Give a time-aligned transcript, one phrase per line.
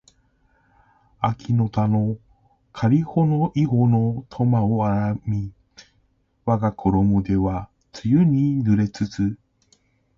[1.19, 2.17] 秋（あき）の田の
[2.73, 5.53] かりほの庵（いほ）の苫（とま）を荒み
[6.43, 9.37] わがころも手は露に濡れつつ